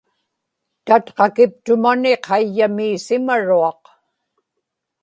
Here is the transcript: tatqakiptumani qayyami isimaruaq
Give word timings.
tatqakiptumani 0.89 2.11
qayyami 2.29 2.87
isimaruaq 2.97 3.81